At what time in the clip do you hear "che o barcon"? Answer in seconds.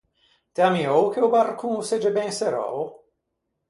1.13-1.73